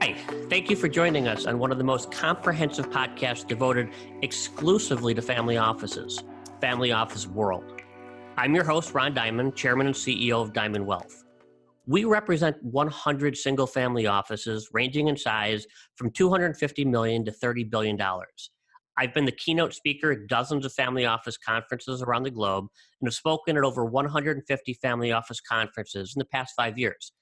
[0.00, 0.14] Hi,
[0.50, 3.90] thank you for joining us on one of the most comprehensive podcasts devoted
[4.22, 6.22] exclusively to family offices,
[6.60, 7.80] Family Office World.
[8.36, 11.24] I'm your host, Ron Diamond, Chairman and CEO of Diamond Wealth.
[11.86, 15.64] We represent 100 single family offices ranging in size
[15.94, 18.50] from 250 million to 30 billion dollars.
[18.98, 22.66] I've been the keynote speaker at dozens of family office conferences around the globe
[23.00, 27.12] and have spoken at over 150 family office conferences in the past five years.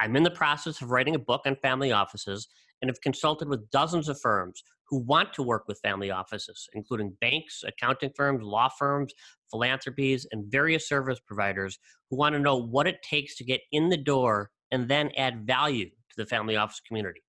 [0.00, 2.48] I'm in the process of writing a book on family offices
[2.80, 7.16] and have consulted with dozens of firms who want to work with family offices, including
[7.20, 9.12] banks, accounting firms, law firms,
[9.50, 11.78] philanthropies, and various service providers
[12.08, 15.46] who want to know what it takes to get in the door and then add
[15.46, 17.20] value to the family office community.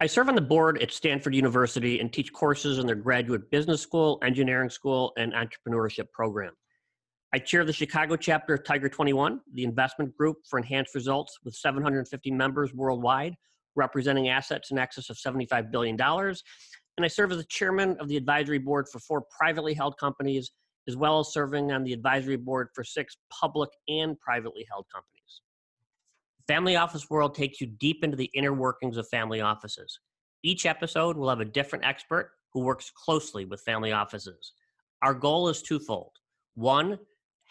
[0.00, 3.80] I serve on the board at Stanford University and teach courses in their graduate business
[3.80, 6.52] school, engineering school, and entrepreneurship program.
[7.34, 11.54] I chair the Chicago chapter of Tiger 21, the investment group for enhanced results with
[11.54, 13.34] 750 members worldwide,
[13.74, 15.98] representing assets in excess of $75 billion.
[15.98, 20.52] And I serve as the chairman of the advisory board for four privately held companies,
[20.86, 25.40] as well as serving on the advisory board for six public and privately held companies.
[26.46, 30.00] Family Office World takes you deep into the inner workings of family offices.
[30.42, 34.52] Each episode will have a different expert who works closely with family offices.
[35.00, 36.12] Our goal is twofold.
[36.56, 36.98] One,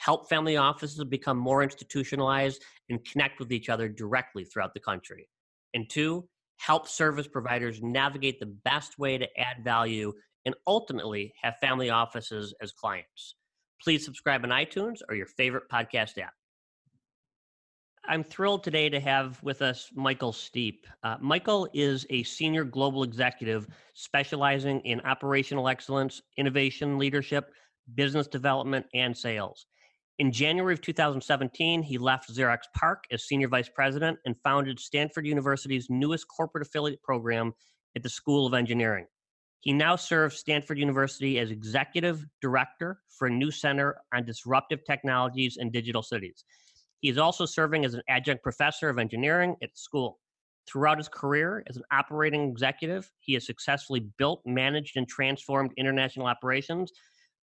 [0.02, 5.30] help family offices become more institutionalized and connect with each other directly throughout the country.
[5.76, 10.12] And two, help service providers navigate the best way to add value
[10.46, 13.36] and ultimately have family offices as clients.
[13.80, 16.34] Please subscribe on iTunes or your favorite podcast app.
[18.04, 20.88] I'm thrilled today to have with us Michael Steep.
[21.04, 27.52] Uh, Michael is a senior global executive specializing in operational excellence, innovation leadership,
[27.94, 29.68] business development, and sales.
[30.20, 35.26] In January of 2017, he left Xerox PARC as senior vice president and founded Stanford
[35.26, 37.54] University's newest corporate affiliate program
[37.96, 39.08] at the School of Engineering.
[39.62, 45.58] He now serves Stanford University as executive director for a new center on disruptive technologies
[45.58, 46.44] and digital cities.
[47.00, 50.20] He is also serving as an adjunct professor of engineering at the school.
[50.68, 56.28] Throughout his career as an operating executive, he has successfully built, managed, and transformed international
[56.28, 56.92] operations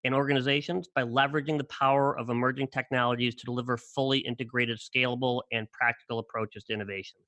[0.04, 5.72] and organizations by leveraging the power of emerging technologies to deliver fully integrated, scalable, and
[5.72, 7.20] practical approaches to innovation.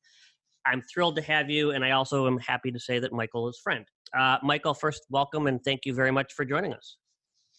[0.65, 3.59] I'm thrilled to have you, and I also am happy to say that Michael is
[3.63, 3.85] friend.
[4.17, 6.97] Uh, Michael, first, welcome and thank you very much for joining us.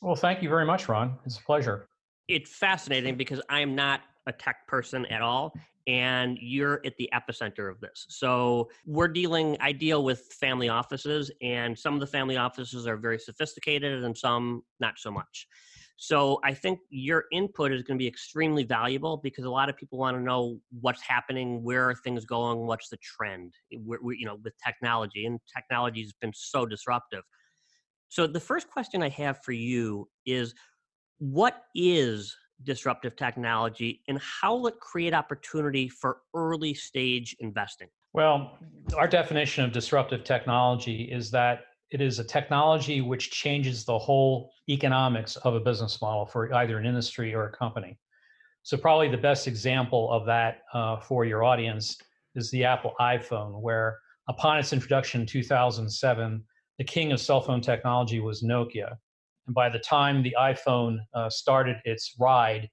[0.01, 1.17] Well, thank you very much, Ron.
[1.27, 1.89] It's a pleasure.
[2.29, 5.53] It's fascinating because I'm not a tech person at all
[5.87, 8.07] and you're at the epicenter of this.
[8.09, 12.97] So we're dealing i deal with family offices and some of the family offices are
[12.97, 15.47] very sophisticated and some not so much.
[15.97, 19.77] So i think your input is going to be extremely valuable because a lot of
[19.77, 24.03] people want to know what's happening where are things going what's the trend eh, we're,
[24.03, 27.23] we, you know with technology and technology has been so disruptive.
[28.09, 30.55] So the first question i have for you is
[31.19, 32.35] what is
[32.65, 37.89] disruptive technology and how will it create opportunity for early stage investing?
[38.13, 38.59] Well,
[38.97, 41.61] our definition of disruptive technology is that
[41.91, 46.79] it is a technology which changes the whole economics of a business model for either
[46.79, 47.99] an industry or a company.
[48.63, 51.97] So, probably the best example of that uh, for your audience
[52.35, 56.45] is the Apple iPhone, where upon its introduction in 2007,
[56.79, 58.97] the king of cell phone technology was Nokia.
[59.47, 62.69] And by the time the iPhone uh, started its ride,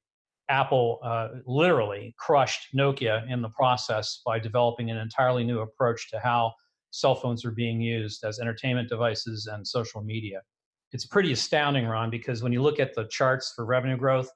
[0.50, 6.20] Apple uh, literally crushed Nokia in the process by developing an entirely new approach to
[6.20, 6.54] how
[6.92, 10.42] cell phones are being used as entertainment devices and social media.
[10.94, 14.30] It's pretty astounding, Ron, because when you look at the charts for revenue growth,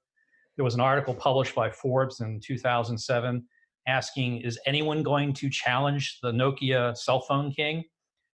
[0.57, 3.45] there was an article published by Forbes in 2007
[3.87, 7.83] asking, Is anyone going to challenge the Nokia cell phone king?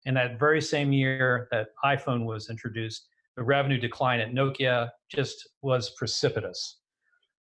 [0.06, 5.48] And that very same year that iPhone was introduced, the revenue decline at Nokia just
[5.62, 6.78] was precipitous.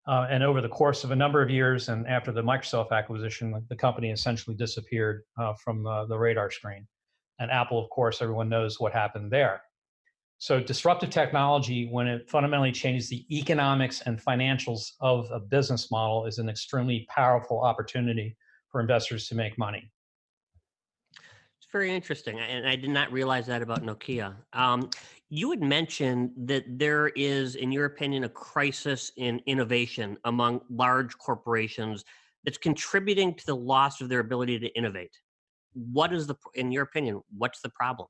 [0.07, 3.65] Uh, and over the course of a number of years, and after the Microsoft acquisition,
[3.69, 6.87] the company essentially disappeared uh, from uh, the radar screen.
[7.39, 9.63] And Apple, of course, everyone knows what happened there.
[10.39, 16.27] So, disruptive technology, when it fundamentally changes the economics and financials of a business model,
[16.27, 18.37] is an extremely powerful opportunity
[18.71, 19.92] for investors to make money
[21.73, 24.35] very interesting, and I did not realize that about Nokia.
[24.53, 24.91] Um,
[25.31, 31.17] you had mentioned that there is, in your opinion, a crisis in innovation among large
[31.17, 32.05] corporations
[32.45, 35.17] that's contributing to the loss of their ability to innovate.
[35.73, 38.09] What is the, in your opinion, what's the problem?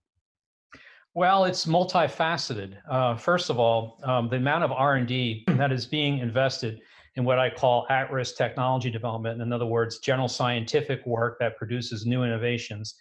[1.15, 2.77] Well, it's multifaceted.
[2.91, 6.81] Uh, first of all, um, the amount of R&D that is being invested
[7.17, 12.07] in what I call at-risk technology development, in other words, general scientific work that produces
[12.07, 12.95] new innovations,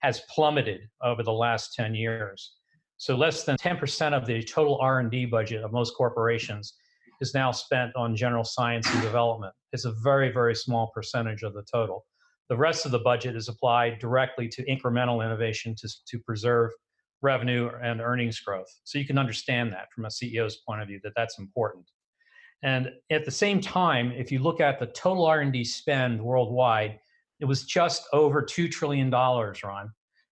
[0.00, 2.54] has plummeted over the last 10 years.
[2.96, 6.74] So less than 10% of the total R&D budget of most corporations
[7.20, 9.52] is now spent on general science and development.
[9.72, 12.04] It's a very, very small percentage of the total.
[12.48, 16.70] The rest of the budget is applied directly to incremental innovation to, to preserve
[17.20, 18.68] revenue and earnings growth.
[18.84, 21.84] So you can understand that from a CEO's point of view that that's important.
[22.62, 26.98] And at the same time, if you look at the total R&D spend worldwide,
[27.40, 29.90] it was just over $2 trillion, Ron.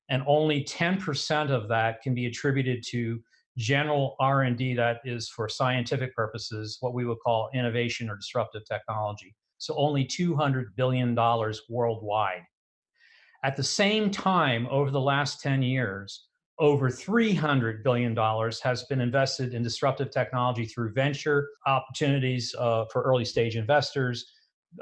[0.09, 3.21] And only 10% of that can be attributed to
[3.57, 9.35] general R&D that is for scientific purposes, what we would call innovation or disruptive technology.
[9.59, 11.15] So only $200 billion
[11.69, 12.43] worldwide.
[13.43, 16.27] At the same time, over the last 10 years,
[16.59, 18.17] over $300 billion
[18.63, 24.33] has been invested in disruptive technology through venture opportunities uh, for early stage investors,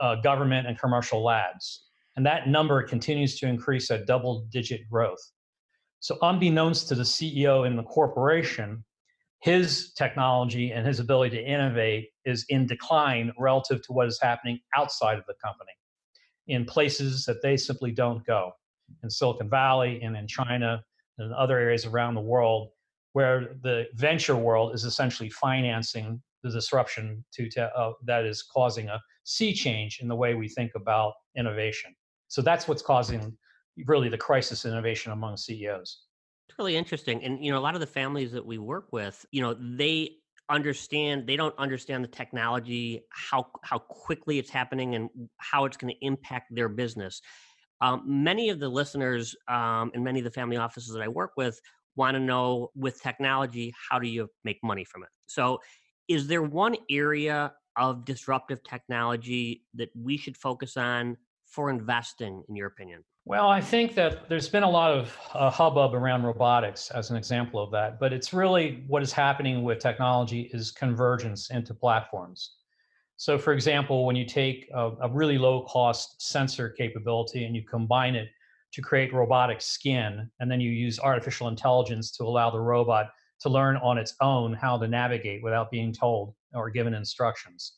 [0.01, 1.87] uh, government, and commercial labs.
[2.17, 5.21] And that number continues to increase at double digit growth.
[6.01, 8.85] So, unbeknownst to the CEO in the corporation,
[9.41, 14.61] his technology and his ability to innovate is in decline relative to what is happening
[14.77, 15.73] outside of the company
[16.47, 18.53] in places that they simply don't go
[19.03, 20.83] in Silicon Valley and in China
[21.19, 22.71] and other areas around the world
[23.13, 29.01] where the venture world is essentially financing the disruption to uh, that is causing a
[29.25, 31.95] sea change in the way we think about innovation.
[32.35, 33.33] So that's what's causing
[33.87, 36.01] really the crisis innovation among CEOs.
[36.49, 37.23] It's really interesting.
[37.23, 40.17] And you know, a lot of the families that we work with, you know, they
[40.51, 45.09] understand they don't understand the technology how how quickly it's happening and
[45.39, 47.23] how it's going to impact their business
[47.81, 51.31] um, many of the listeners um, and many of the family offices that i work
[51.39, 51.59] with
[51.97, 55.59] want to know with technology how do you make money from it so
[56.09, 61.17] is there one area of disruptive technology that we should focus on
[61.55, 65.49] for investing in your opinion well, I think that there's been a lot of uh,
[65.49, 69.79] hubbub around robotics as an example of that, but it's really what is happening with
[69.79, 72.57] technology is convergence into platforms.
[73.17, 77.63] So, for example, when you take a, a really low cost sensor capability and you
[77.63, 78.29] combine it
[78.75, 83.07] to create robotic skin, and then you use artificial intelligence to allow the robot
[83.41, 87.73] to learn on its own how to navigate without being told or given instructions.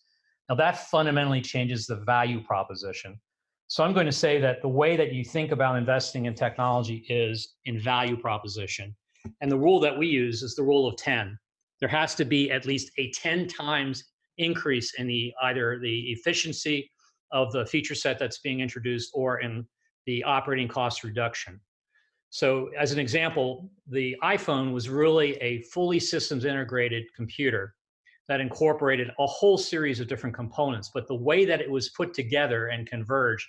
[0.48, 3.20] Now, that fundamentally changes the value proposition
[3.68, 7.04] so I'm going to say that the way that you think about investing in technology
[7.08, 8.94] is in value proposition.
[9.40, 11.36] And the rule that we use is the rule of 10.
[11.80, 14.04] There has to be at least a 10 times
[14.38, 16.90] increase in the either the efficiency
[17.32, 19.66] of the feature set that's being introduced or in
[20.06, 21.60] the operating cost reduction.
[22.30, 27.74] So as an example, the iPhone was really a fully systems integrated computer
[28.28, 30.90] that incorporated a whole series of different components.
[30.92, 33.46] But the way that it was put together and converged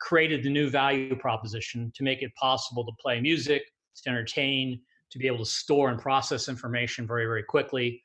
[0.00, 3.62] created the new value proposition to make it possible to play music,
[4.02, 4.80] to entertain,
[5.10, 8.00] to be able to store and process information very, very quickly,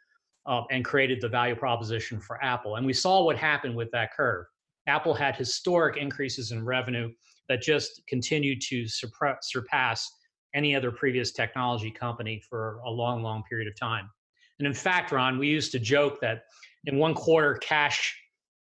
[0.46, 2.76] uh, and created the value proposition for Apple.
[2.76, 4.46] And we saw what happened with that curve.
[4.88, 7.12] Apple had historic increases in revenue
[7.48, 10.10] that just continued to surpass
[10.56, 14.10] any other previous technology company for a long, long period of time.
[14.60, 16.44] And in fact, Ron, we used to joke that
[16.86, 18.16] in one quarter, cash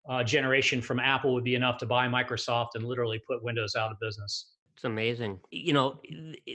[0.09, 3.91] uh, generation from Apple would be enough to buy Microsoft and literally put Windows out
[3.91, 4.53] of business.
[4.75, 5.39] It's amazing.
[5.51, 5.99] You know,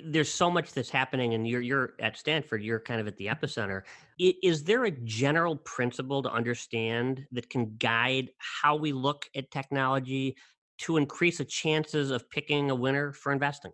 [0.07, 2.63] there's so much that's happening, and you're you're at Stanford.
[2.63, 3.83] You're kind of at the epicenter.
[4.19, 10.37] Is there a general principle to understand that can guide how we look at technology
[10.79, 13.73] to increase the chances of picking a winner for investing?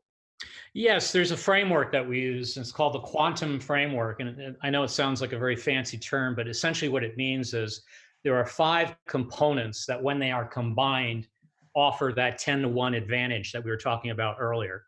[0.74, 2.56] Yes, there's a framework that we use.
[2.56, 4.20] It's called the quantum framework.
[4.20, 7.54] And I know it sounds like a very fancy term, but essentially what it means
[7.54, 7.82] is
[8.24, 11.26] there are five components that, when they are combined,
[11.74, 14.84] offer that 10 to 1 advantage that we were talking about earlier.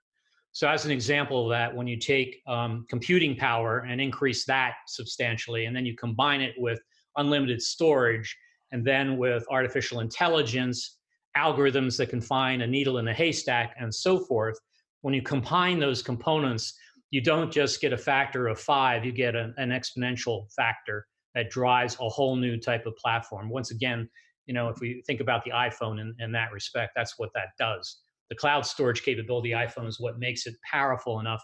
[0.52, 4.74] So, as an example of that, when you take um, computing power and increase that
[4.86, 6.78] substantially, and then you combine it with
[7.16, 8.36] unlimited storage,
[8.70, 10.98] and then with artificial intelligence,
[11.36, 14.58] algorithms that can find a needle in a haystack, and so forth,
[15.00, 16.74] when you combine those components,
[17.10, 21.50] you don't just get a factor of five, you get an, an exponential factor that
[21.50, 23.48] drives a whole new type of platform.
[23.48, 24.08] Once again,
[24.46, 27.48] you know, if we think about the iPhone in, in that respect, that's what that
[27.58, 28.02] does.
[28.28, 31.42] The cloud storage capability iPhone is what makes it powerful enough,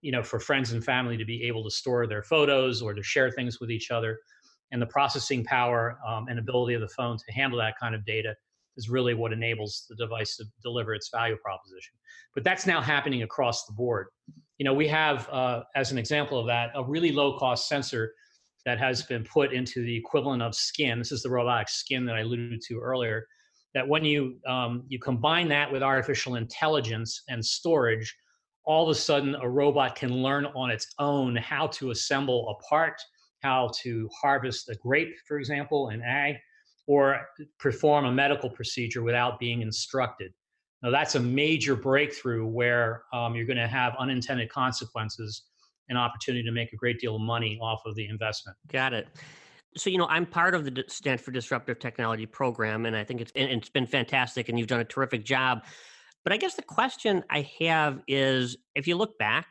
[0.00, 3.02] you know, for friends and family to be able to store their photos or to
[3.02, 4.18] share things with each other.
[4.72, 8.04] And the processing power um, and ability of the phone to handle that kind of
[8.06, 8.34] data
[8.76, 11.94] is really what enables the device to deliver its value proposition.
[12.34, 14.06] But that's now happening across the board.
[14.56, 18.14] You know, we have, uh, as an example of that, a really low cost sensor
[18.64, 20.98] that has been put into the equivalent of skin.
[20.98, 23.26] This is the robotic skin that I alluded to earlier.
[23.74, 28.14] That when you um, you combine that with artificial intelligence and storage,
[28.64, 32.62] all of a sudden a robot can learn on its own how to assemble a
[32.68, 33.00] part,
[33.42, 36.36] how to harvest a grape, for example, an ag,
[36.86, 37.26] or
[37.58, 40.32] perform a medical procedure without being instructed.
[40.82, 45.44] Now, that's a major breakthrough where um, you're going to have unintended consequences
[45.88, 48.56] and opportunity to make a great deal of money off of the investment.
[48.70, 49.08] Got it.
[49.76, 53.32] So, you know, I'm part of the Stanford Disruptive Technology program, and I think it's,
[53.34, 55.64] it's been fantastic, and you've done a terrific job.
[56.24, 59.46] But I guess the question I have is if you look back,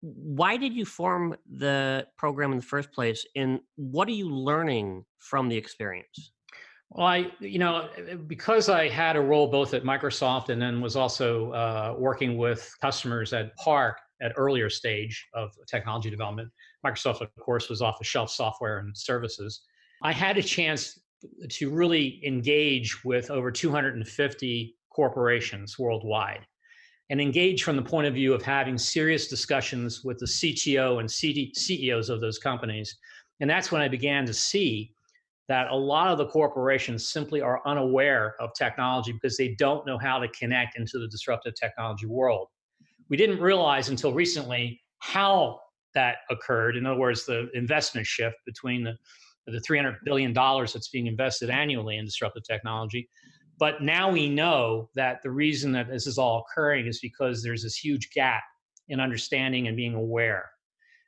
[0.00, 3.24] why did you form the program in the first place?
[3.36, 6.32] And what are you learning from the experience?
[6.90, 7.88] Well, I, you know,
[8.26, 12.74] because I had a role both at Microsoft and then was also uh, working with
[12.80, 16.50] customers at PARC at earlier stage of technology development.
[16.86, 19.62] Microsoft, of course, was off the shelf software and services.
[20.02, 21.00] I had a chance
[21.50, 26.46] to really engage with over 250 corporations worldwide
[27.10, 31.10] and engage from the point of view of having serious discussions with the CTO and
[31.10, 32.96] CD, CEOs of those companies.
[33.40, 34.92] And that's when I began to see
[35.48, 39.98] that a lot of the corporations simply are unaware of technology because they don't know
[39.98, 42.48] how to connect into the disruptive technology world.
[43.12, 45.60] We didn't realize until recently how
[45.94, 46.76] that occurred.
[46.76, 48.96] In other words, the investment shift between the,
[49.46, 53.08] the $300 billion that's being invested annually in disruptive technology
[53.62, 57.62] but now we know that the reason that this is all occurring is because there's
[57.62, 58.42] this huge gap
[58.88, 60.50] in understanding and being aware.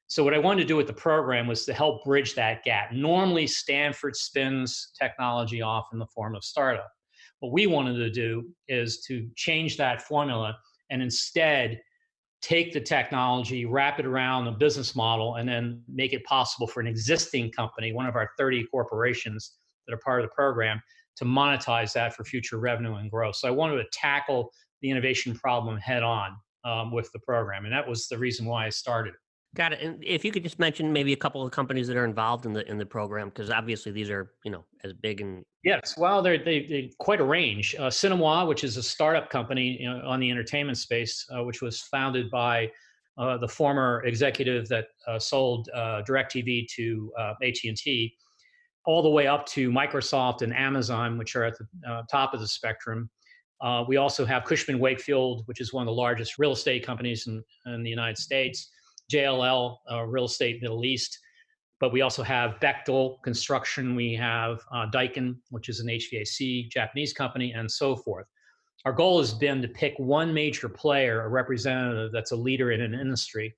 [0.06, 2.92] So, what I wanted to do with the program was to help bridge that gap.
[2.92, 6.92] Normally, Stanford spins technology off in the form of startup.
[7.40, 10.56] What we wanted to do is to change that formula
[10.90, 11.80] and instead
[12.44, 16.80] take the technology, wrap it around a business model, and then make it possible for
[16.80, 19.52] an existing company, one of our 30 corporations
[19.86, 20.78] that are part of the program,
[21.16, 23.36] to monetize that for future revenue and growth.
[23.36, 27.72] So I wanted to tackle the innovation problem head on um, with the program, and
[27.72, 29.14] that was the reason why I started.
[29.54, 29.80] Got it.
[29.80, 32.52] And if you could just mention maybe a couple of companies that are involved in
[32.52, 36.22] the in the program, because obviously these are you know as big and yes, well
[36.22, 37.76] they're they they quite a range.
[37.78, 41.62] Uh, Cinema, which is a startup company you know, on the entertainment space, uh, which
[41.62, 42.70] was founded by
[43.16, 48.16] uh, the former executive that uh, sold uh, DirecTV to uh, AT and T,
[48.86, 52.40] all the way up to Microsoft and Amazon, which are at the uh, top of
[52.40, 53.08] the spectrum.
[53.60, 57.28] Uh, we also have Cushman Wakefield, which is one of the largest real estate companies
[57.28, 58.70] in, in the United States,
[59.10, 61.18] JLL, uh, Real Estate Middle East.
[61.80, 67.12] But we also have Bechtel Construction, we have uh, Daikin, which is an HVAC Japanese
[67.12, 68.26] company, and so forth.
[68.84, 72.80] Our goal has been to pick one major player, a representative that's a leader in
[72.80, 73.54] an industry,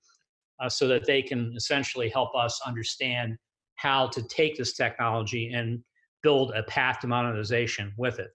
[0.61, 3.37] uh, so that they can essentially help us understand
[3.75, 5.83] how to take this technology and
[6.23, 8.31] build a path to monetization with it.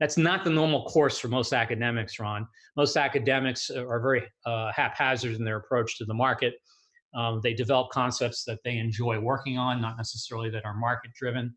[0.00, 2.46] That's not the normal course for most academics, Ron.
[2.76, 6.54] Most academics are very uh, haphazard in their approach to the market.
[7.14, 11.54] Um, they develop concepts that they enjoy working on, not necessarily that are market driven.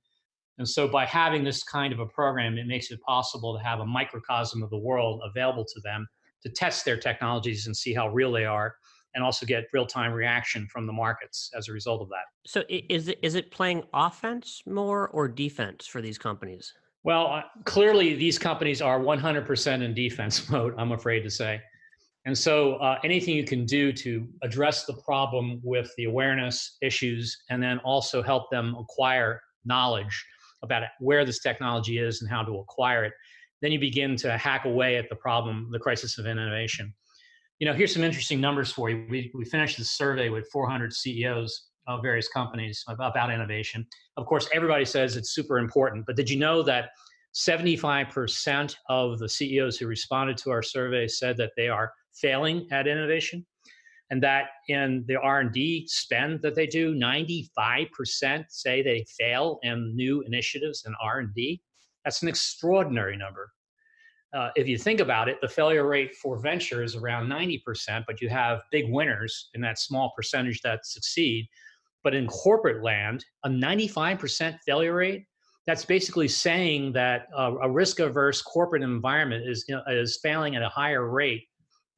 [0.59, 3.79] And so, by having this kind of a program, it makes it possible to have
[3.79, 6.07] a microcosm of the world available to them
[6.43, 8.75] to test their technologies and see how real they are
[9.15, 12.25] and also get real time reaction from the markets as a result of that.
[12.45, 16.73] So is it is it playing offense more or defense for these companies?
[17.03, 21.61] Well, uh, clearly these companies are 100% in defense mode, I'm afraid to say.
[22.25, 27.37] And so uh, anything you can do to address the problem with the awareness issues
[27.49, 30.25] and then also help them acquire knowledge
[30.61, 33.13] about where this technology is and how to acquire it,
[33.61, 36.93] then you begin to hack away at the problem, the crisis of innovation
[37.59, 39.05] you know, here's some interesting numbers for you.
[39.09, 43.85] We, we finished the survey with 400 CEOs of various companies about innovation.
[44.17, 46.89] Of course, everybody says it's super important, but did you know that
[47.33, 52.87] 75% of the CEOs who responded to our survey said that they are failing at
[52.87, 53.45] innovation?
[54.09, 60.21] And that in the R&D spend that they do, 95% say they fail in new
[60.21, 61.61] initiatives in R&D.
[62.05, 63.51] That's an extraordinary number
[64.33, 68.21] uh, if you think about it, the failure rate for venture is around 90%, but
[68.21, 71.47] you have big winners in that small percentage that succeed.
[72.07, 75.25] But in corporate land, a 95% failure rate,
[75.65, 80.55] that's basically saying that uh, a risk averse corporate environment is, you know, is failing
[80.55, 81.43] at a higher rate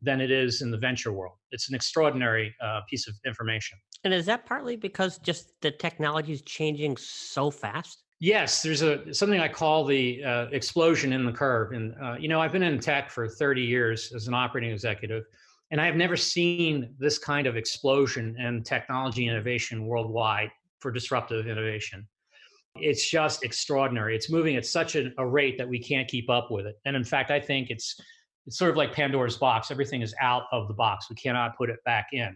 [0.01, 1.35] than it is in the venture world.
[1.51, 3.77] It's an extraordinary uh, piece of information.
[4.03, 8.01] And is that partly because just the technology is changing so fast?
[8.19, 11.73] Yes, there's a something I call the uh, explosion in the curve.
[11.73, 15.25] And uh, you know, I've been in tech for 30 years as an operating executive,
[15.71, 20.49] and I have never seen this kind of explosion in technology innovation worldwide
[20.79, 22.07] for disruptive innovation.
[22.75, 24.15] It's just extraordinary.
[24.15, 26.75] It's moving at such a, a rate that we can't keep up with it.
[26.85, 27.99] And in fact, I think it's
[28.45, 29.69] it's sort of like Pandora's box.
[29.69, 31.07] Everything is out of the box.
[31.09, 32.35] We cannot put it back in.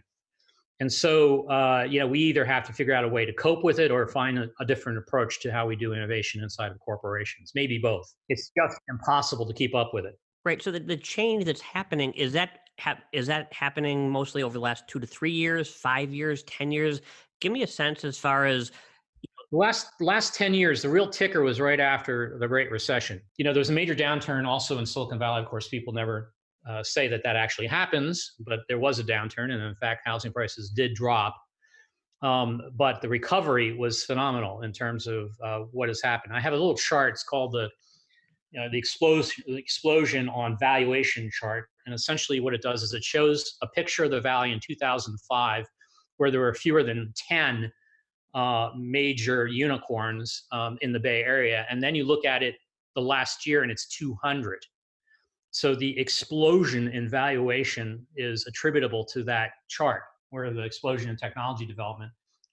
[0.80, 3.64] And so, uh, you know, we either have to figure out a way to cope
[3.64, 6.78] with it or find a, a, different approach to how we do innovation inside of
[6.80, 7.52] corporations.
[7.54, 8.12] Maybe both.
[8.28, 10.18] It's just impossible to keep up with it.
[10.44, 10.60] Right.
[10.62, 14.60] So the, the change that's happening is that ha- is that happening mostly over the
[14.60, 17.00] last two to three years, five years, ten years?
[17.40, 18.72] Give me a sense as far as
[19.52, 23.52] last last 10 years the real ticker was right after the great recession you know
[23.52, 26.34] there was a major downturn also in silicon valley of course people never
[26.68, 30.32] uh, say that that actually happens, but there was a downturn, and in fact, housing
[30.32, 31.36] prices did drop.
[32.22, 36.34] Um, but the recovery was phenomenal in terms of uh, what has happened.
[36.34, 37.12] I have a little chart.
[37.12, 37.68] It's called the
[38.50, 42.92] you know, the explosion, the explosion on valuation chart, and essentially what it does is
[42.92, 45.66] it shows a picture of the valley in 2005,
[46.16, 47.70] where there were fewer than 10
[48.34, 52.56] uh, major unicorns um, in the Bay Area, and then you look at it
[52.94, 54.64] the last year, and it's 200.
[55.50, 61.64] So the explosion in valuation is attributable to that chart where the explosion in technology
[61.64, 62.10] development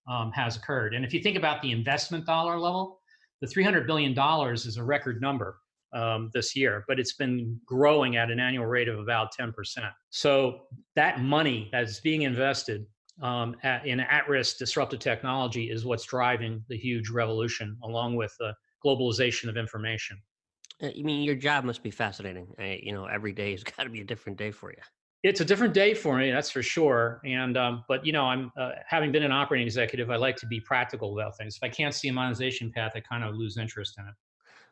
[0.07, 0.93] um, has occurred.
[0.93, 2.99] And if you think about the investment dollar level,
[3.41, 4.15] the $300 billion
[4.53, 5.57] is a record number
[5.93, 9.53] um, this year, but it's been growing at an annual rate of about 10%.
[10.09, 10.61] So
[10.95, 12.85] that money that's being invested
[13.21, 18.53] um, at, in at-risk disruptive technology is what's driving the huge revolution, along with the
[18.83, 20.17] globalization of information.
[20.81, 22.47] Uh, I mean, your job must be fascinating.
[22.57, 24.77] I, you know, every day has got to be a different day for you.
[25.23, 27.21] It's a different day for me, that's for sure.
[27.23, 30.47] And um, but you know, I'm uh, having been an operating executive, I like to
[30.47, 31.57] be practical about things.
[31.57, 34.15] If I can't see a monetization path, I kind of lose interest in it.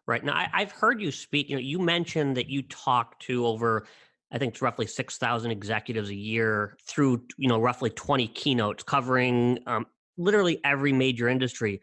[0.09, 1.49] Right now, I, I've heard you speak.
[1.49, 3.85] You know, you mentioned that you talk to over
[4.31, 9.59] I think it's roughly 6,000 executives a year through, you know, roughly 20 keynotes covering
[9.65, 9.87] um,
[10.17, 11.81] literally every major industry.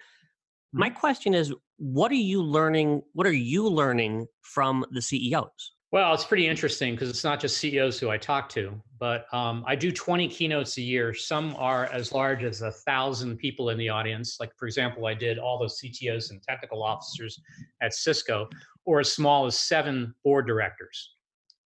[0.73, 0.99] My mm-hmm.
[0.99, 3.03] question is what are you learning?
[3.13, 5.73] What are you learning from the CEOs?
[5.93, 9.65] Well, it's pretty interesting because it's not just CEOs who I talk to, but um,
[9.67, 11.13] I do 20 keynotes a year.
[11.13, 14.39] Some are as large as a thousand people in the audience.
[14.41, 17.41] Like, for example, I did all the CTOs and technical officers
[17.83, 18.49] at Cisco,
[18.85, 21.15] or as small as seven board directors.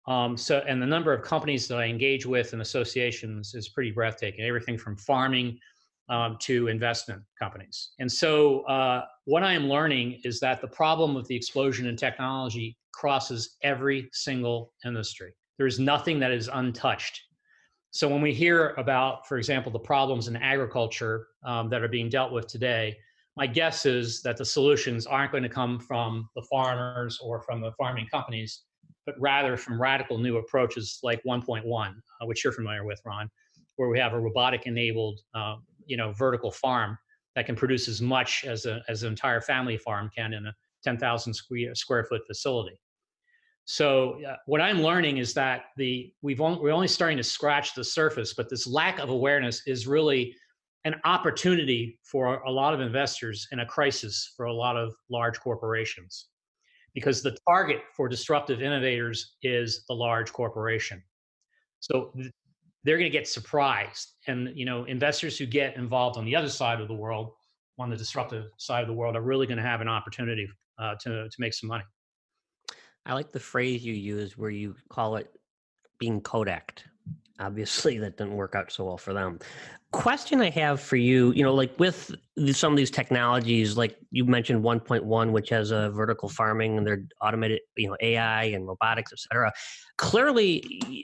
[0.07, 3.91] Um, so, and the number of companies that I engage with and associations is pretty
[3.91, 4.43] breathtaking.
[4.43, 5.59] Everything from farming
[6.09, 7.91] um, to investment companies.
[7.99, 11.95] And so, uh, what I am learning is that the problem of the explosion in
[11.95, 15.33] technology crosses every single industry.
[15.59, 17.21] There is nothing that is untouched.
[17.91, 22.07] So, when we hear about, for example, the problems in agriculture um, that are being
[22.07, 22.95] dealt with today,
[23.35, 27.59] my guess is that the solutions aren't going to come from the farmers or from
[27.59, 28.63] the farming companies,
[29.05, 33.29] but rather from radical new approaches like 1.1, uh, which you're familiar with, Ron,
[33.75, 36.97] where we have a robotic enabled uh, you know vertical farm
[37.35, 40.53] that can produce as much as a as an entire family farm can in a
[40.85, 42.79] 10,000 square, square foot facility.
[43.71, 47.75] So uh, what I'm learning is that the we've only, we're only starting to scratch
[47.75, 50.35] the surface, but this lack of awareness is really
[50.85, 55.39] an opportunity for a lot of investors and a crisis for a lot of large
[55.39, 56.29] corporations.
[56.95, 61.03] Because the target for disruptive innovators is the large corporation.
[61.79, 62.11] So
[62.83, 64.15] they're going to get surprised.
[64.25, 67.33] And you know investors who get involved on the other side of the world
[67.77, 70.47] on the disruptive side of the world are really going to have an opportunity
[70.79, 71.83] uh, to, to make some money
[73.05, 75.31] i like the phrase you use where you call it
[75.99, 76.83] being kodak
[77.39, 79.39] obviously that didn't work out so well for them
[79.91, 82.13] question i have for you you know like with
[82.51, 87.05] some of these technologies like you mentioned 1.1 which has a vertical farming and they're
[87.21, 89.51] automated you know ai and robotics et cetera
[89.97, 90.95] clearly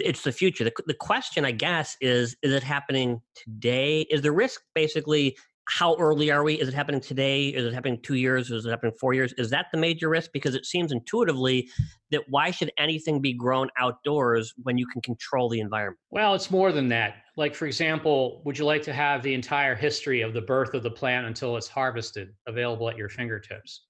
[0.00, 0.64] it's the future.
[0.64, 4.06] The, the question, I guess, is is it happening today?
[4.10, 5.36] Is the risk basically
[5.68, 6.54] how early are we?
[6.54, 7.48] Is it happening today?
[7.48, 8.50] Is it happening two years?
[8.50, 9.32] Is it happening four years?
[9.34, 10.30] Is that the major risk?
[10.32, 11.68] Because it seems intuitively
[12.10, 15.98] that why should anything be grown outdoors when you can control the environment?
[16.10, 17.16] Well, it's more than that.
[17.36, 20.82] Like, for example, would you like to have the entire history of the birth of
[20.82, 23.86] the plant until it's harvested available at your fingertips?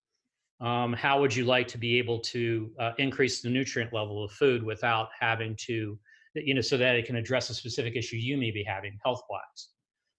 [0.60, 4.32] um, how would you like to be able to uh, increase the nutrient level of
[4.32, 5.98] food without having to
[6.34, 9.22] you know so that it can address a specific issue you may be having health
[9.30, 9.68] wise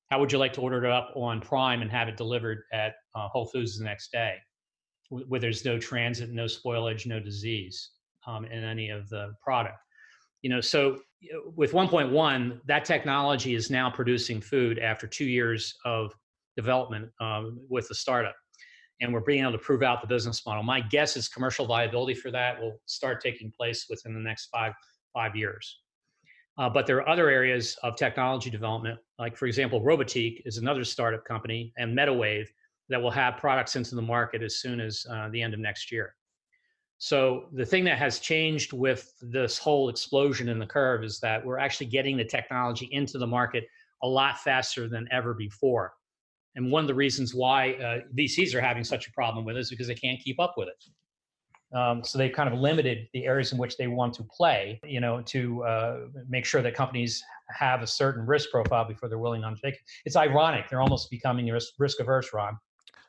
[0.09, 2.95] how would you like to order it up on prime and have it delivered at
[3.15, 4.35] uh, whole foods the next day
[5.09, 7.91] where there's no transit no spoilage no disease
[8.27, 9.77] um, in any of the product
[10.41, 10.99] you know so
[11.55, 16.13] with 1.1 that technology is now producing food after two years of
[16.55, 18.35] development um, with the startup
[19.01, 20.63] and we're being able to prove out the business model.
[20.63, 24.73] My guess is commercial viability for that will start taking place within the next five
[25.13, 25.79] five years.
[26.57, 30.83] Uh, but there are other areas of technology development, like for example, Robotique is another
[30.83, 32.47] startup company, and MetaWave
[32.89, 35.91] that will have products into the market as soon as uh, the end of next
[35.91, 36.15] year.
[36.99, 41.45] So the thing that has changed with this whole explosion in the curve is that
[41.45, 43.65] we're actually getting the technology into the market
[44.01, 45.93] a lot faster than ever before.
[46.55, 49.59] And one of the reasons why uh, VCs are having such a problem with it
[49.59, 50.83] is because they can't keep up with it.
[51.73, 55.01] Um, so they've kind of limited the areas in which they want to play, you
[55.01, 55.97] know, to uh,
[56.29, 59.81] make sure that companies have a certain risk profile before they're willing to undertake it.
[60.05, 62.57] It's ironic; they're almost becoming risk, risk averse, Ron.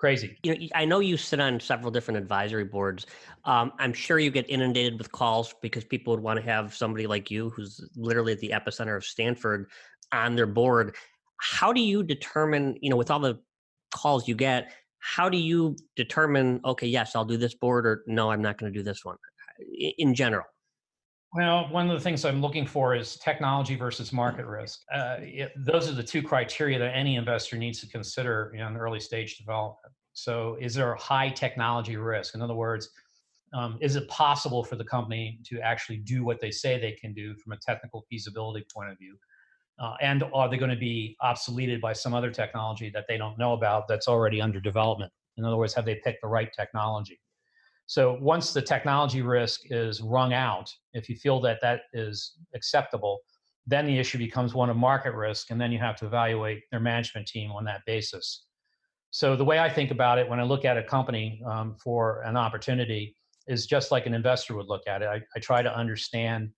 [0.01, 0.37] Crazy.
[0.45, 3.07] You know, I know you sit on several different advisory boards.
[3.45, 7.07] Um, I'm sure you get inundated with calls because people would want to have somebody
[7.07, 9.69] like you, who's literally at the epicenter of Stanford,
[10.13, 10.95] on their board
[11.41, 13.39] how do you determine you know with all the
[13.95, 14.73] calls you get
[15.09, 18.73] how do you determine okay yes i'll do this board or no i'm not going
[18.73, 19.17] to do this one
[19.99, 20.45] in general?
[21.35, 24.81] Well one of the things i'm looking for is technology versus market risk.
[24.93, 29.01] Uh, it, those are the two criteria that any investor needs to consider in early
[29.01, 29.93] stage development.
[30.13, 32.35] So is there a high technology risk?
[32.35, 32.91] In other words
[33.55, 37.15] um, is it possible for the company to actually do what they say they can
[37.15, 39.17] do from a technical feasibility point of view
[39.81, 43.39] uh, and are they going to be obsoleted by some other technology that they don't
[43.39, 45.13] know about that's already under development?
[45.37, 47.21] In other words, have they picked the right technology?
[47.87, 53.21] So once the technology risk is wrung out, if you feel that that is acceptable,
[53.67, 56.81] then the issue becomes one of market risk, and then you have to evaluate their
[56.81, 58.45] management team on that basis.
[59.11, 62.23] So the way I think about it when I look at a company um, for
[62.23, 65.07] an opportunity is just like an investor would look at it.
[65.07, 66.51] I, I try to understand,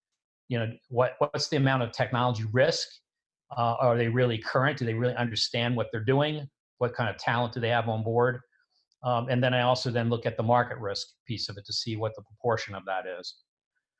[0.48, 2.88] you know, what what's the amount of technology risk
[3.56, 4.78] uh, are they really current?
[4.78, 6.48] Do they really understand what they're doing?
[6.78, 8.40] What kind of talent do they have on board?
[9.02, 11.72] Um, and then I also then look at the market risk piece of it to
[11.72, 13.34] see what the proportion of that is.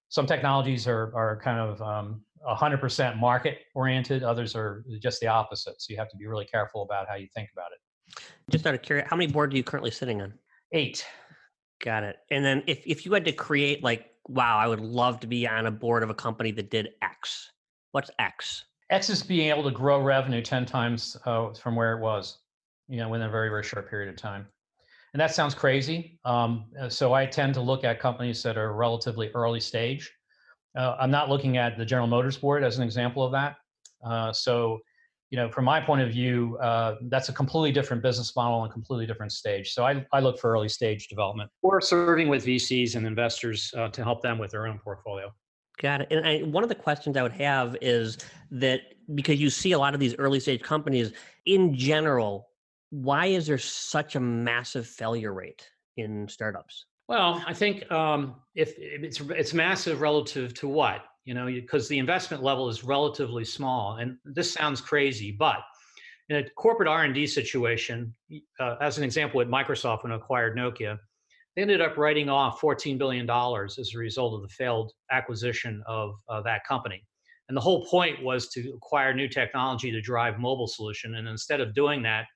[0.08, 4.22] Some technologies are, are kind of um, 100% market oriented.
[4.22, 5.80] Others are just the opposite.
[5.80, 8.20] So you have to be really careful about how you think about it.
[8.50, 10.34] Just out of curiosity, how many boards are you currently sitting on?
[10.72, 11.06] Eight.
[11.82, 12.16] Got it.
[12.30, 15.46] And then if, if you had to create like, wow, I would love to be
[15.46, 17.50] on a board of a company that did X.
[17.92, 18.64] What's X?
[18.90, 22.38] X is being able to grow revenue 10 times uh, from where it was,
[22.88, 24.46] you know, within a very, very short period of time.
[25.14, 26.18] And that sounds crazy.
[26.24, 30.12] Um, uh, so I tend to look at companies that are relatively early stage.
[30.76, 33.56] Uh, I'm not looking at the General Motors board as an example of that.
[34.04, 34.80] Uh, so,
[35.30, 38.72] you know, from my point of view, uh, that's a completely different business model and
[38.72, 39.72] completely different stage.
[39.72, 43.88] So I, I look for early stage development or serving with VCs and investors uh,
[43.88, 45.32] to help them with their own portfolio.
[45.80, 46.08] Got it.
[46.10, 48.18] And I, one of the questions I would have is
[48.50, 48.80] that
[49.14, 51.12] because you see a lot of these early stage companies
[51.46, 52.48] in general,
[52.90, 56.86] why is there such a massive failure rate in startups?
[57.08, 61.98] Well, I think um, if, it's it's massive relative to what you know, because the
[61.98, 65.58] investment level is relatively small, and this sounds crazy, but
[66.28, 68.14] in a corporate R and D situation,
[68.58, 70.98] uh, as an example, at Microsoft when acquired Nokia,
[71.56, 76.14] they ended up writing off $14 billion as a result of the failed acquisition of
[76.28, 77.04] uh, that company.
[77.48, 81.16] And the whole point was to acquire new technology to drive mobile solution.
[81.16, 82.26] And instead of doing that,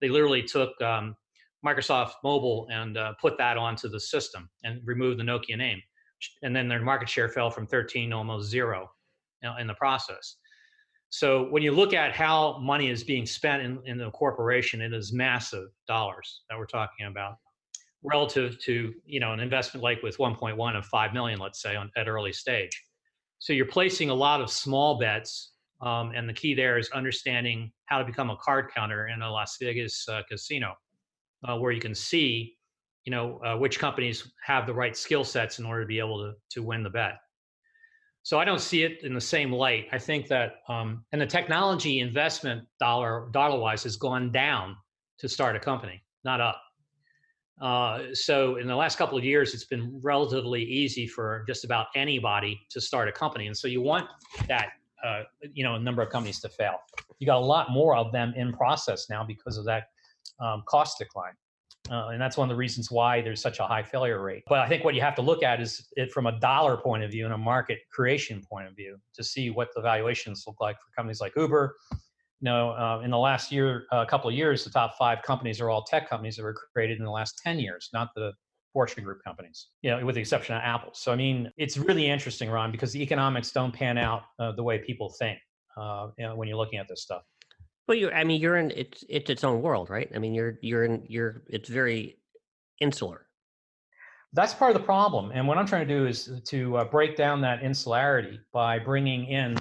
[0.00, 1.16] they literally took um,
[1.66, 5.82] Microsoft Mobile and uh, put that onto the system and removed the Nokia name.
[6.42, 8.88] And then their market share fell from 13 to almost zero
[9.58, 10.36] in the process.
[11.08, 14.92] So when you look at how money is being spent in, in the corporation, it
[14.92, 17.38] is massive dollars that we're talking about
[18.02, 21.90] relative to you know an investment like with 1.1 of 5 million let's say on,
[21.96, 22.82] at early stage.
[23.38, 27.72] So you're placing a lot of small bets um, and the key there is understanding
[27.86, 30.74] how to become a card counter in a las vegas uh, casino
[31.48, 32.56] uh, where you can see
[33.04, 36.18] you know uh, which companies have the right skill sets in order to be able
[36.18, 37.14] to, to win the bet.
[38.22, 39.86] So i don't see it in the same light.
[39.92, 44.76] I think that um, and the technology investment dollar dollar wise has gone down
[45.18, 46.62] to start a company not up
[47.60, 51.88] uh, so in the last couple of years, it's been relatively easy for just about
[51.94, 54.06] anybody to start a company, and so you want
[54.48, 54.68] that
[55.04, 56.76] uh, you know a number of companies to fail.
[57.18, 59.84] You got a lot more of them in process now because of that
[60.40, 61.34] um, cost decline.
[61.90, 64.44] Uh, and that's one of the reasons why there's such a high failure rate.
[64.46, 67.02] But I think what you have to look at is it from a dollar point
[67.02, 70.60] of view and a market creation point of view to see what the valuations look
[70.60, 71.74] like for companies like Uber,
[72.40, 75.22] you know, uh, in the last year, a uh, couple of years, the top five
[75.22, 78.32] companies are all tech companies that were created in the last 10 years, not the
[78.72, 80.90] Fortune Group companies, you know, with the exception of Apple.
[80.94, 84.62] So, I mean, it's really interesting, Ron, because the economics don't pan out uh, the
[84.62, 85.38] way people think
[85.76, 87.22] uh, you know, when you're looking at this stuff.
[87.86, 90.10] Well, you're, I mean, you're in, it's, it's its own world, right?
[90.14, 92.18] I mean, you're, you're in, you're, it's very
[92.80, 93.26] insular.
[94.32, 95.32] That's part of the problem.
[95.34, 99.26] And what I'm trying to do is to uh, break down that insularity by bringing
[99.26, 99.58] in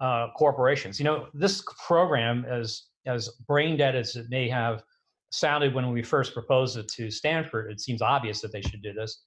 [0.00, 0.98] uh, corporations.
[0.98, 4.82] You know, this program, as as brain dead as it may have
[5.30, 8.92] sounded when we first proposed it to Stanford, it seems obvious that they should do
[8.92, 9.22] this.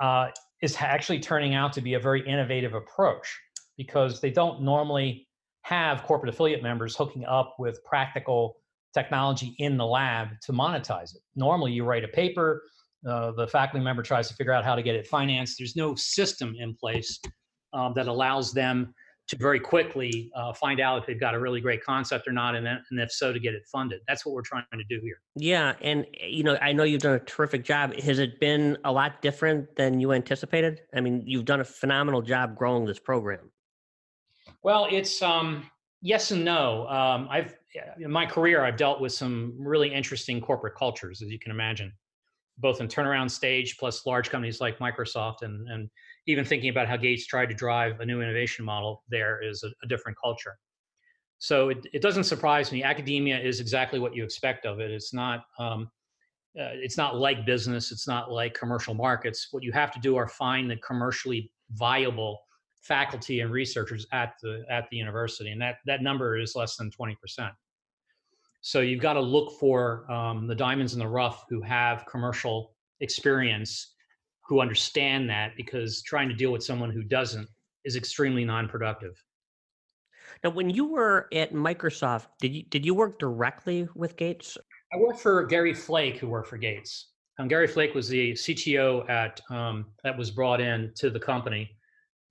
[0.00, 0.28] uh,
[0.62, 3.38] is actually turning out to be a very innovative approach
[3.76, 5.28] because they don't normally
[5.62, 8.56] have corporate affiliate members hooking up with practical
[8.94, 11.22] technology in the lab to monetize it.
[11.36, 12.62] Normally, you write a paper,
[13.08, 15.56] uh, the faculty member tries to figure out how to get it financed.
[15.58, 17.20] There's no system in place
[17.72, 18.94] um, that allows them
[19.30, 22.56] to very quickly uh, find out if they've got a really great concept or not,
[22.56, 24.00] and, then, and if so, to get it funded.
[24.08, 25.20] That's what we're trying to do here.
[25.36, 27.94] Yeah, and you know, I know you've done a terrific job.
[27.94, 30.82] Has it been a lot different than you anticipated?
[30.94, 33.50] I mean, you've done a phenomenal job growing this program.
[34.64, 35.70] Well, it's um,
[36.02, 36.88] yes and no.
[36.88, 37.54] Um, I've
[38.00, 41.92] in my career, I've dealt with some really interesting corporate cultures, as you can imagine,
[42.58, 45.88] both in turnaround stage plus large companies like Microsoft and and
[46.30, 49.68] even thinking about how Gates tried to drive a new innovation model there is a,
[49.84, 50.56] a different culture.
[51.38, 52.82] So it, it doesn't surprise me.
[52.82, 54.90] Academia is exactly what you expect of it.
[54.90, 55.90] It's not um,
[56.58, 57.92] uh, it's not like business.
[57.92, 59.48] It's not like commercial markets.
[59.50, 62.40] What you have to do are find the commercially viable
[62.82, 66.90] faculty and researchers at the at the university, and that that number is less than
[66.90, 67.52] twenty percent.
[68.62, 72.74] So you've got to look for um, the diamonds in the rough who have commercial
[73.00, 73.94] experience
[74.50, 77.48] who understand that because trying to deal with someone who doesn't
[77.84, 79.14] is extremely non-productive.
[80.42, 84.58] Now, when you were at Microsoft, did you did you work directly with Gates?
[84.92, 87.12] I worked for Gary Flake, who worked for Gates.
[87.38, 91.70] Um, Gary Flake was the CTO at um, that was brought in to the company.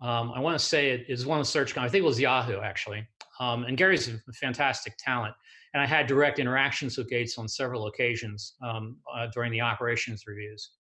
[0.01, 1.91] Um, I want to say it is one of the search companies.
[1.91, 3.07] I think it was Yahoo actually.
[3.39, 5.35] Um, and Gary's a fantastic talent.
[5.73, 10.23] And I had direct interactions with Gates on several occasions um, uh, during the operations
[10.25, 10.71] reviews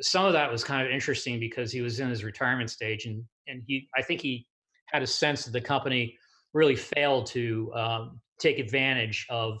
[0.00, 3.24] some of that was kind of interesting because he was in his retirement stage and
[3.46, 4.46] and he I think he
[4.86, 6.16] had a sense that the company
[6.52, 9.60] really failed to um, take advantage of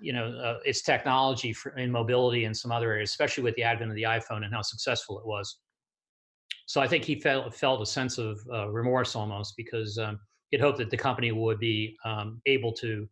[0.00, 3.62] you know uh, its technology for, in mobility and some other areas, especially with the
[3.62, 5.58] advent of the iPhone and how successful it was.
[6.66, 10.18] So I think he felt felt a sense of uh, remorse almost because um,
[10.50, 13.06] he'd hoped that the company would be um, able to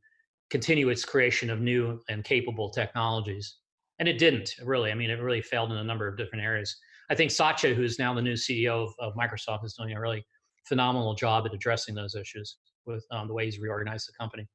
[0.50, 3.56] continue its creation of new and capable technologies
[4.00, 4.90] and it didn't really.
[4.90, 6.74] I mean, it really failed in a number of different areas.
[7.10, 10.26] I think Satya, who's now the new CEO of, of Microsoft, is doing a really
[10.64, 14.48] phenomenal job at addressing those issues with um, the way he's reorganized the company.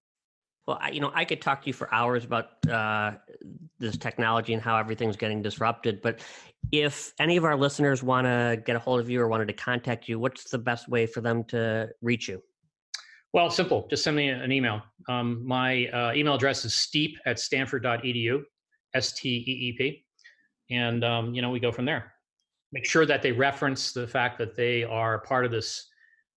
[0.67, 3.12] Well, I, you know, I could talk to you for hours about uh,
[3.77, 6.01] this technology and how everything's getting disrupted.
[6.01, 6.21] But
[6.71, 9.53] if any of our listeners want to get a hold of you or wanted to
[9.53, 12.41] contact you, what's the best way for them to reach you?
[13.36, 13.86] Well, simple.
[13.89, 14.82] Just send me an email.
[15.10, 18.41] Um, my uh, email address is steep at stanford.edu.
[18.93, 20.06] S T E E P,
[20.71, 22.13] and um, you know we go from there.
[22.71, 25.86] Make sure that they reference the fact that they are part of this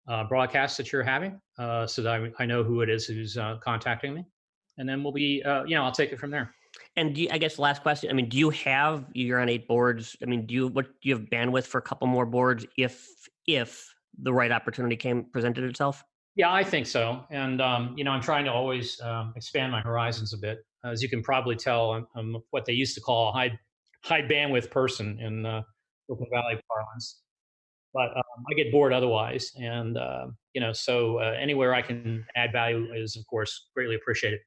[0.09, 3.39] uh, broadcast that you're having, uh, so that I, I, know who it is who's
[3.39, 4.25] uh, contacting me,
[4.79, 6.53] and then we'll be, uh, you know, I'll take it from there.
[6.97, 8.11] And you, I guess the last question.
[8.11, 10.17] I mean, do you have you're on eight boards?
[10.21, 13.07] I mean, do you what do you have bandwidth for a couple more boards if
[13.47, 16.03] if the right opportunity came presented itself?
[16.39, 17.27] Yeah, I think so.
[17.31, 21.03] And um, you know, I'm trying to always um, expand my horizons a bit as
[21.03, 23.59] you can probably tell, I'm, I'm what they used to call a high
[24.05, 25.63] high bandwidth person in uh,
[26.07, 27.23] Silicon Valley parlance.
[27.93, 32.25] But um, I get bored otherwise, and uh, you know, so uh, anywhere I can
[32.37, 34.41] add value is, of course, greatly appreciated.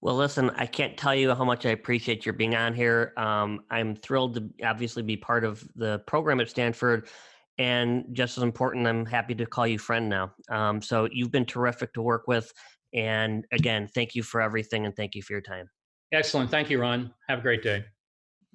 [0.00, 3.14] Well, listen, I can't tell you how much I appreciate your being on here.
[3.16, 7.08] Um, I'm thrilled to obviously be part of the program at Stanford.
[7.58, 10.32] And just as important, I'm happy to call you friend now.
[10.48, 12.52] Um, so you've been terrific to work with.
[12.94, 15.68] And again, thank you for everything and thank you for your time.
[16.12, 16.50] Excellent.
[16.50, 17.12] Thank you, Ron.
[17.28, 17.84] Have a great day.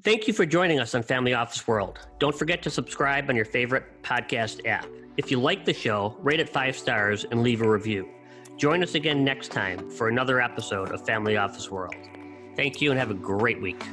[0.03, 1.99] Thank you for joining us on Family Office World.
[2.19, 4.87] Don't forget to subscribe on your favorite podcast app.
[5.17, 8.09] If you like the show, rate it five stars and leave a review.
[8.57, 11.95] Join us again next time for another episode of Family Office World.
[12.55, 13.83] Thank you and have a great week.